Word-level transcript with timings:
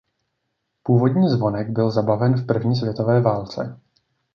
Původní 0.83 1.29
zvonek 1.29 1.69
byl 1.69 1.91
zabaven 1.91 2.33
v 2.35 2.45
první 2.45 2.75
světové 2.75 3.21
válce. 3.21 3.79